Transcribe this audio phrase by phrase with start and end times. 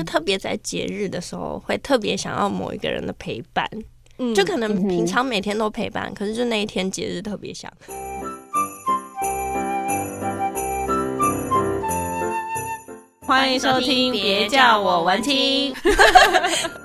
[0.00, 3.68] 就是特别在节日的时候，会特别想要某一个人的陪伴。
[4.16, 7.70] 嗯，就可能平常每天都陪伴，嗯、可是就那一天节日特别想。
[13.20, 15.74] 欢迎收听，别叫我文青。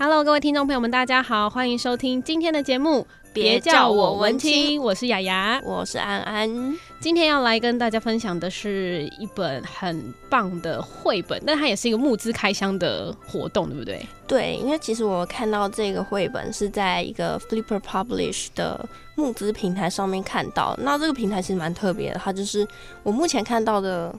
[0.00, 3.04] Hello，各位听众朋友们，大家好，欢迎收听今天的节目。
[3.32, 6.78] 别叫我文青，我是雅雅，我是安安。
[7.00, 14.06] 今天要来跟大家分享的是一本很棒的绘本，但它也是一个募资开箱的活动，对不对？
[14.28, 20.78] 对，因为其实我看到这个绘本是在一个 Flipper Publish 的募资平台上面看到。
[20.80, 22.64] 那这个平台其实蛮特别的，它就是
[23.02, 24.14] 我目前看到的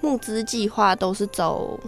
[0.00, 1.78] 募资计划都是走。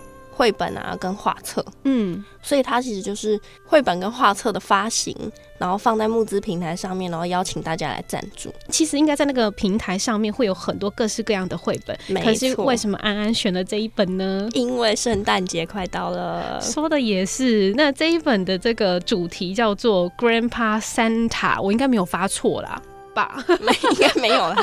[0.41, 5.15] 绘本啊，跟画册，嗯，所以它其实就是绘本跟画册的发行，
[5.59, 8.51] 然后放在募资平台上面，然后邀请大家来赞助。
[8.71, 12.25] 其实应该在那个平台上面会有很多各式各样的绘本，没错。
[12.25, 14.49] 可是为什么安安选了这一本呢？
[14.55, 16.59] 因为圣诞节快到了。
[16.59, 22.81] 说的也是，那这一本的这个主题叫做 Grandpa Santa，我应该没有发错啦。
[23.13, 24.57] 吧， 没应该没有了，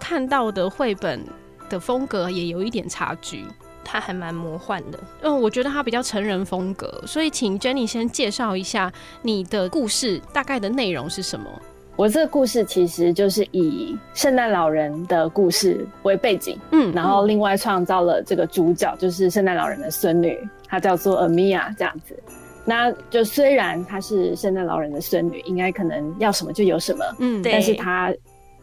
[0.01, 1.25] 看到的绘本
[1.69, 3.45] 的风格也有一点差距，
[3.85, 4.99] 它还蛮魔幻的。
[5.21, 11.51] 嗯，我觉得它比较成人风格，所以请 Jenny 先介绍一下你的故事大概的内容是什么。
[11.95, 22.19] 我这个故事其实就是以圣诞老人的故事为背景，嗯，然后另外创造了这个主角，就是圣诞老人的孙女，她叫做 Amia 这样子。
[22.65, 28.13] 那就虽然她是圣诞老人的孙女，应该可能要什么就有什么，嗯，但是她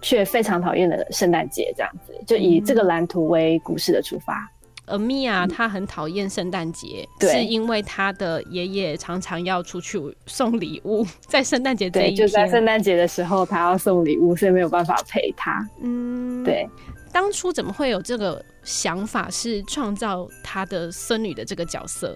[0.01, 4.49] 却非常讨厌的圣诞节这样子，就以这个蓝图为故事的出发。
[4.89, 15.65] 而米娅她很讨厌圣诞节，是因为她的爷爷常常要出去送礼物， 在圣诞节这一天，就在圣诞节的时候，他要送礼物，所以没有办法陪他。
[15.81, 16.67] 嗯，对。
[17.11, 22.15] 当初怎么会有这个想法，是创造他的孙女的这个角色？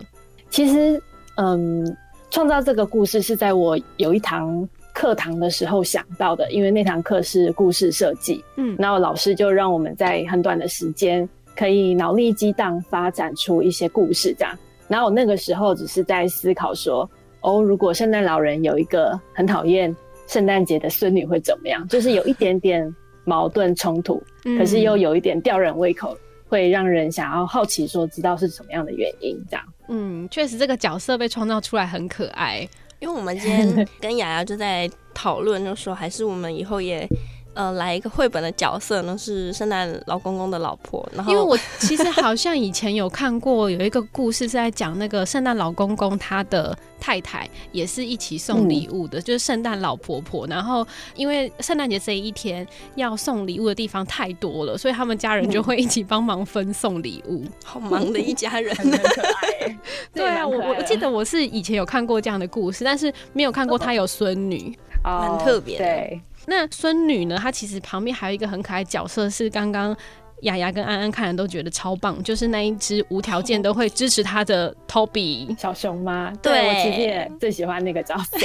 [0.51, 1.01] 其实，
[1.37, 1.97] 嗯，
[2.29, 8.43] 创造这个故事是在我有一堂课堂的时候想到的，因为那堂课是故事设计。
[8.55, 11.27] 嗯，然后老师就让我们在很短的时间。
[11.55, 14.57] 可以脑力激荡，发展出一些故事，这样。
[14.87, 17.09] 然后我那个时候只是在思考说，
[17.41, 19.95] 哦，如果圣诞老人有一个很讨厌
[20.27, 21.87] 圣诞节的孙女会怎么样？
[21.87, 22.93] 就是有一点点
[23.23, 24.21] 矛盾冲突，
[24.57, 29.65] 可是又有一点吊人胃口，会让人想要好奇说，知道是什么样的原因，这样。
[29.87, 32.67] 嗯，确实这个角色被创造出来很可爱。
[32.99, 37.07] 因为我们今天跟雅雅就在讨论，就说还是我们以后也。
[37.53, 41.07] 呃，来一个绘本的角色呢，是圣诞老公公的老婆。
[41.13, 50.47] 然后，因为我其实好像以前有看过有一个故事，是在讲那个圣诞老公公他的太太也是一起送礼物的，嗯、就是圣诞老婆婆。
[50.47, 57.43] 然后，因为圣诞节这一天要送礼物的地方太多了，所以他们家人就会一起帮忙分送礼物。
[57.63, 59.77] 好忙的一家人， 很可爱。
[60.13, 65.85] 对啊，我我记得我是以前有看过这样的故事，但是没有看过他有孙女，蛮、oh, 特别的。
[65.85, 66.21] 对。
[66.45, 67.37] 那孙女呢？
[67.37, 69.95] 她其实旁边还有一个很可爱角色，是刚刚
[70.41, 76.33] 雅雅跟安安看了都觉得超棒，就是那一只无条件都会支持她的 Toby 小熊吗？
[76.41, 78.37] 对，对，我其实也最喜欢那个角色。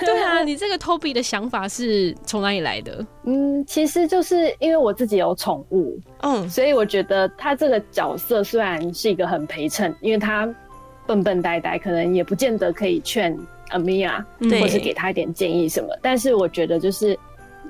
[0.00, 3.04] 对啊，你这个 Toby 的想法是从哪里来的？
[3.24, 10.48] 嗯，其实就是因为我自己有宠物，嗯，所以我觉得他这个角色虽然是一个很陪衬，因为他
[11.06, 13.36] 笨笨呆呆，可能也不见得可以劝。
[13.72, 14.24] 阿米娅，
[14.60, 17.18] 或是给他一点建议什么，但是我觉得就是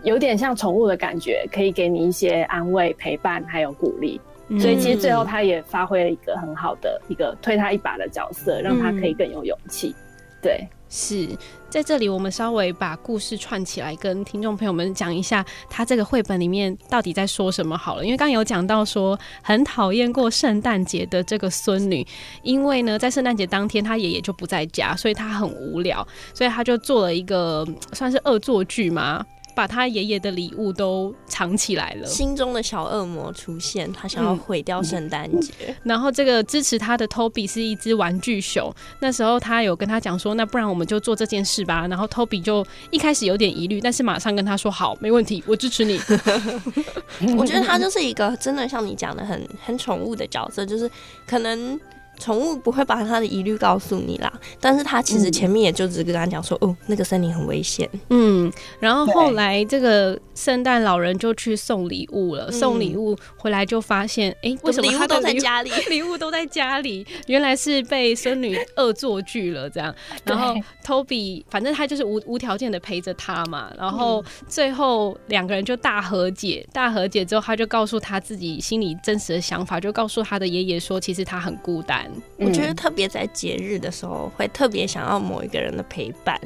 [0.03, 4.21] 有点像宠物的感觉，可以给你一些安慰、陪伴，还有鼓励。
[4.61, 9.95] 所以其实最后他也发挥了一个很好的一个推他一把的角色，让他可以更有勇气。
[10.43, 10.69] 对。
[10.95, 11.27] 是
[11.71, 18.05] 在这里，我们稍微把故事串起来，跟听众朋友们讲一下，他这个绘本里面到底在说什么好了。
[18.05, 22.07] 因为刚有讲到说，很讨厌过圣诞节的这个孙女，
[22.43, 29.25] 因为呢，在圣诞节当天，她爷爷就不在家，所以他很无聊，所以他就做了一个算是恶作剧嘛。
[29.55, 32.07] 把他爷爷的礼物都藏起来了。
[32.07, 35.53] 心中的小恶魔出现，他想要毁掉圣诞节。
[35.83, 38.73] 然后这个支持他的 Toby 是一只玩具熊。
[39.01, 41.87] 那时候他有跟他讲说，那不然我们就做这件事吧。
[41.87, 46.01] 然后 Toby 就一开始有点疑虑，但是马上跟他说好，没问题，我支持你。
[47.37, 50.91] 我觉得他就是一个真的像你讲的很很宠物的角色，就是
[51.27, 51.79] 可能。
[52.19, 57.89] 宠物不会把他的疑虑告诉你啦，但是他其实前面也就只跟他讲说，嗯、哦，那个森林很危险。
[58.11, 65.71] 嗯，然后后来这个圣诞老人就去送礼物了，送礼物回来就发现，哎、欸，为什么他礼物都在家里？
[65.91, 69.93] 礼物都在家里，原来是被孙女恶作剧了这样。
[70.25, 70.55] 然后
[70.85, 82.02] Toby 反正他就是无无条件的陪着他嘛，然后最后两个人就大和解，大和解之后他就告诉他自己心里真实的想法，就告诉他的爷爷说，其实他很孤单。
[82.39, 86.39] 我觉得特别在节日的时候，会特别想要某一个人的陪伴，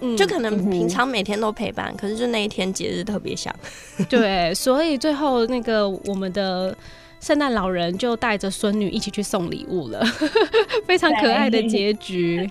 [0.00, 3.54] 嗯，就可能平常每天都陪伴，嗯、可是就那一天节日特别想。
[4.08, 6.76] 对，所以最后那个我们的
[7.20, 10.04] 圣诞老人就带着孙女一起去送礼物了，
[10.86, 12.50] 非常可爱的结局。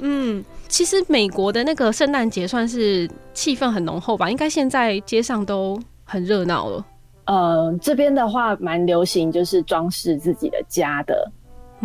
[0.00, 4.28] 嗯，其实美国的那个圣诞节算是气氛很浓厚吧？
[4.28, 6.84] 应该现在街上都很热闹了。
[7.26, 11.30] 呃，这边的话蛮流行，就是装饰自己的家的。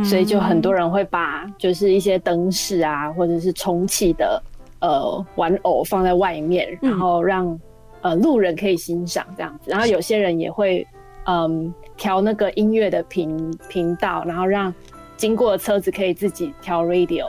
[0.04, 4.42] 所以就很多人会把就是一些灯饰啊，或者是充气的
[4.80, 7.58] 呃玩偶放在外面，然后让
[8.02, 9.72] 呃路人可以欣赏这样子。
[9.72, 10.86] 然后有些人也会
[11.26, 14.74] 嗯调那个音乐的频频道，然后让
[15.16, 17.28] 经过的车子可以自己调 radio，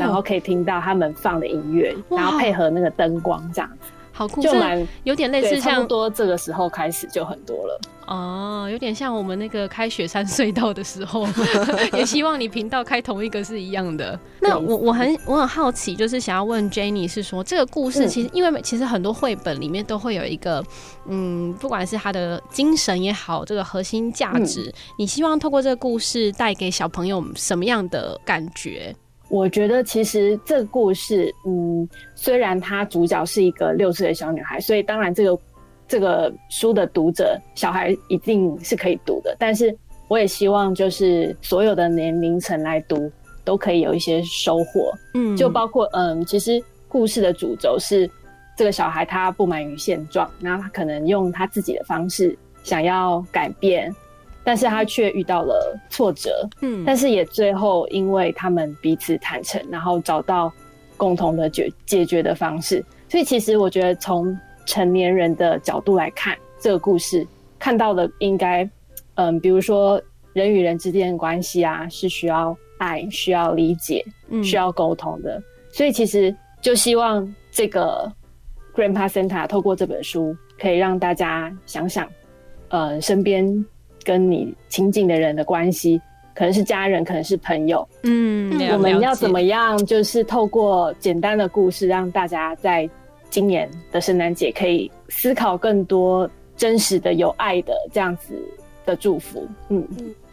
[0.00, 3.92] 然后可以听到他们放的音乐，然后配合那个灯光这样子。
[4.18, 11.24] 好酷，就蛮有点类似，差不多这个时候开始就很多了哦，有点像我们那个开雪山隧道的时候，
[11.94, 14.18] 也希望你频道开同一个是一样的。
[14.40, 20.64] 那我我很我很好奇，就是想要问 Jenny 是说这个故事其实、嗯、因为其实很多绘本里面都会有一个
[21.06, 28.92] 嗯，不管是他的精神也好，这个核心价值、嗯，你希望透过这个故事带给小朋友什么样的感觉？
[29.28, 35.38] 我觉得其实这个故事，嗯，虽然它主角是一个六岁的小女孩，所以当然这个
[35.86, 39.36] 这个书的读者小孩一定是可以读的。
[39.38, 39.76] 但是
[40.08, 43.10] 我也希望就是所有的年龄层来读
[43.44, 44.92] 都可以有一些收获。
[45.14, 48.10] 嗯，就包括嗯，其实故事的主轴是
[48.56, 53.94] 这个小孩他不满于现状，然后他可能用他自己的方式想要改变。
[54.48, 60.50] 但是他却遇到了挫折，嗯，但是也最后因为他们彼此坦诚，然后找到
[60.96, 62.82] 共同的解解决的方式。
[63.10, 64.34] 所以其实我觉得从
[64.64, 67.26] 成年人的角度来看这个故事，
[67.58, 68.66] 看到的应该，
[69.16, 70.00] 嗯，比如说
[70.32, 74.02] 人与人之间的关系啊，是需要爱、需要理解、
[74.42, 75.42] 需要沟通的。
[75.70, 78.10] 所以其实就希望这个
[78.74, 82.08] Grandpa Santa 透过这本书，可以让大家想想，
[82.70, 83.62] 呃，身边。
[84.08, 86.00] 跟你亲近的人的关系，
[86.34, 87.86] 可能是家人，可能是朋友。
[88.04, 89.76] 嗯，我们要怎么样？
[89.84, 92.88] 就是透过简单的故事，让大家在
[93.28, 96.26] 今年的圣诞节可以思考更多
[96.56, 98.32] 真实的、有爱的这样子
[98.86, 99.46] 的祝福。
[99.68, 99.86] 嗯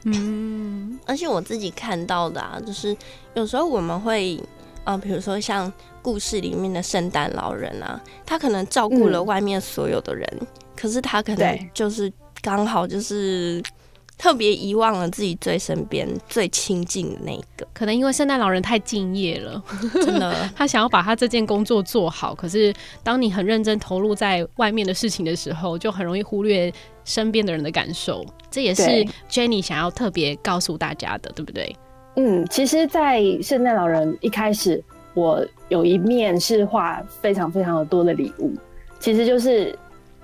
[0.05, 2.95] 嗯，而且我自己看到的啊，就是
[3.33, 4.39] 有时候我们会
[4.85, 5.69] 啊、呃，比如说像
[6.01, 10.47] 故事里面的圣诞老人啊，他可能照顾了外面所有的人，嗯、
[10.77, 12.09] 可是他可能就是。
[12.45, 13.59] 刚好就是
[14.19, 19.61] 特别遗忘了自己最身边最亲近的那个，可能因为圣诞老人太敬业了，
[19.95, 22.35] 真的， 他想要把他这件工作做好。
[22.35, 22.71] 可是
[23.01, 26.71] 当你很认真投入在外面的事情的时候，就很容易忽略
[27.03, 28.23] 身边的人的感受。
[28.51, 28.83] 这也是
[29.27, 31.75] Jenny 想要特别告诉大家的，对不对？
[32.15, 34.81] 嗯，其实，在圣诞老人一开始，
[35.15, 38.53] 我有一面是画非常非常的多的礼物，
[38.99, 39.75] 其实就是。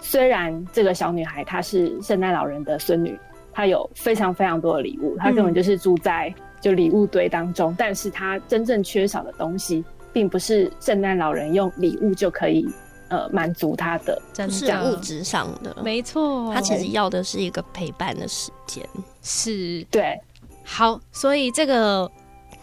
[0.01, 3.17] 虽然这个小女孩她是圣诞老人的孙女，
[3.53, 7.71] 她有非常非常多的礼物，她根本就是住在就礼物堆当中。
[7.71, 12.67] 嗯、但是她真正缺少的东西，并不是圣诞老人用礼物就可以
[13.09, 15.75] 呃满足她的，真的是物质上的。
[15.83, 18.83] 没错，她其实要的是一个陪伴的时间。
[19.21, 20.19] 是，对，
[20.65, 22.11] 好，所以这个。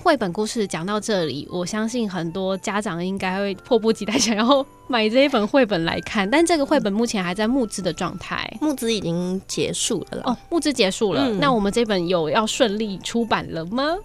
[0.03, 6.29] 绘本故事讲到这里，我相信很多家长应该会迫不及待想要买这一本绘本来看。
[6.31, 11.29] 但这个绘本目前还在募资的状态，募资已经结束了哦，募资结束了。
[11.29, 13.97] 嗯、那我们这本有要顺利出版了吗？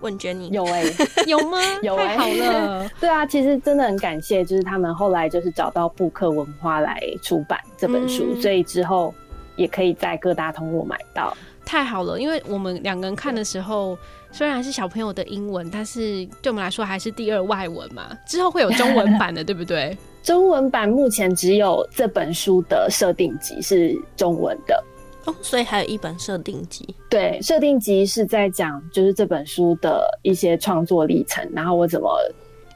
[0.00, 1.58] 问 Jenny，有哎、欸， 有吗？
[1.82, 2.88] 有、欸，太好了。
[3.00, 9.12] 对啊，其实真的很感谢，就是他们后来就是找到布克文化来出版这本书，嗯、所以之后
[9.56, 11.36] 也可以在各大通路买到。
[11.68, 13.96] 太好了，因为我们两个人看的时候。
[14.30, 18.10] 虽然是小朋友的英文，但是对我们来说还是第二外文嘛。
[18.26, 19.96] 之后会有中文版的，对不对？
[20.22, 24.84] 中文版目前只有这本书的设定集是中文的
[25.24, 26.94] 哦，所以还有一本设定集。
[27.08, 32.10] 对，设定集是在讲就是这本书的一些创作历程，然后我怎么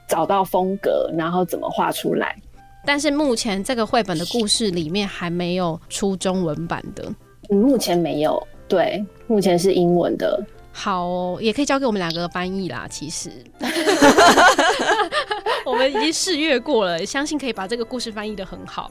[0.09, 2.35] 找到风格，然后怎么画出来。
[2.87, 7.05] 但是目前这个绘本的故事里面还没有出中文版的，
[7.51, 8.43] 嗯，目前没有。
[8.73, 10.43] 对，目前是英文的。
[10.73, 12.87] 好哦，也可以交给我们两个翻译啦。
[12.89, 13.31] 其实，
[15.67, 18.91] 我们已经试阅过了，相信可以把这个故事翻译的很好。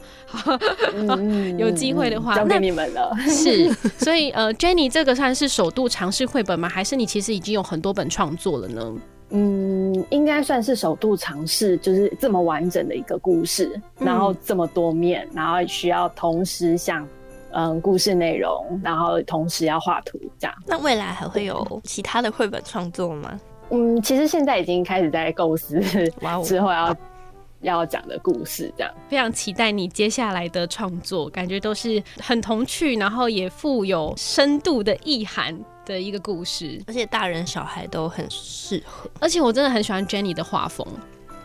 [0.93, 3.11] 嗯、有机会的话，交给你们了。
[3.27, 6.69] 是，所以呃，Jenny 这个算是首度尝试绘本吗？
[6.69, 8.93] 还是你其实已经有很多本创作了呢？
[9.31, 17.07] 嗯，应该算是首度尝试，就是这么完整的一个故事，嗯、然后这么多面，然后需要同时想。
[17.53, 20.55] 嗯，故事内容，然后同时要画图，这样。
[20.65, 23.39] 那未来还会有其他的绘本创作吗？
[23.69, 25.79] 嗯，其实现在已经开始在构思
[26.43, 26.95] 之后要、
[27.61, 28.93] 要讲的故事，这样。
[29.07, 39.09] 非常期待你接下来的创作，感觉都是很童趣，然后也富有深度的意涵的一个故事，而且大人小孩都很适合。
[39.19, 40.85] 而且我真的很喜欢 Jenny 的画风。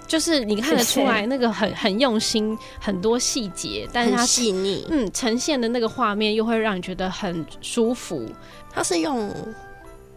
[0.06, 8.25] 就是你看得出来那个很很用心，很多细节，但是它细腻，嗯，呈现的那个画面又会让你觉得很舒服。
[8.72, 9.30] 它是用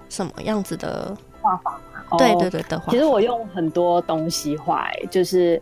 [0.07, 1.79] 什么样子的画法？
[2.17, 2.91] 对对对的画。
[2.91, 5.61] 其实我用很多东西画，就是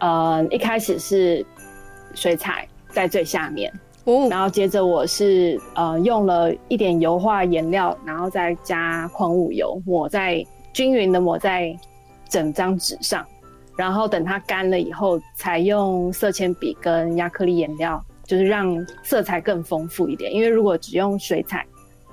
[0.00, 1.44] 呃，一开始是
[2.14, 3.72] 水彩在最下面，
[4.04, 11.76] 哦，然后接着我是呃用了一点油画颜料，然后再加矿物油抹在均匀的抹在
[12.28, 13.24] 整张纸上。
[13.78, 20.34] 然后等它干了以后，才用色铅笔跟亚克力颜料，就是让色彩更丰富一点。
[20.34, 21.64] 因为如果只用水彩，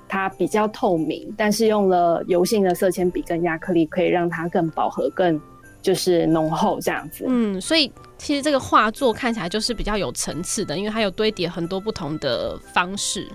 [0.08, 5.42] 它比较透明，但是用了油性的色铅笔跟亚克力，可以让它更饱和、更
[5.82, 7.26] 就是浓厚这样子。
[7.28, 13.28] 嗯，所以其实这个画作看起来就是比较有层次的，因为它有堆叠很多不同的方式。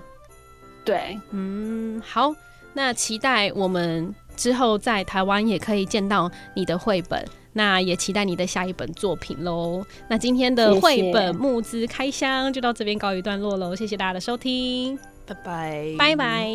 [0.85, 2.33] 对，嗯，好，
[2.71, 7.21] 那期待我们之后在台湾也可以见到你的绘本。
[7.53, 9.85] 那也期待你的下一本作品喽。
[10.07, 16.47] 那今天的绘本募资开箱就到这边告一段落喽，谢谢大家的收听，拜拜，拜拜。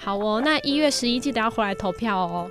[0.00, 2.50] 好哦，那一月十一记得要回来投票哦。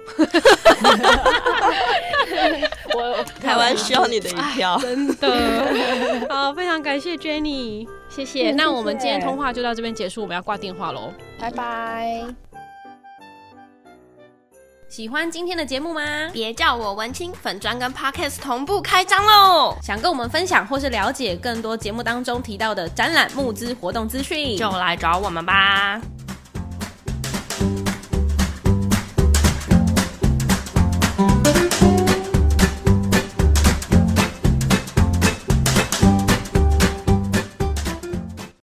[2.94, 6.28] 我台湾需要你的一票， 真的。
[6.30, 8.52] 好，非常感谢 Jenny，谢谢。
[8.52, 12.47] 那我们今天通话就到这边结束，我们要挂电话喽，拜拜。
[14.90, 16.02] 喜欢今天的节目吗？
[16.32, 19.76] 别叫我文青，粉砖跟 Podcast 同步开张喽！
[19.84, 26.02] 想跟我们分享或是了解更多节目当中提到的展览募资活动资讯，就来找我们吧。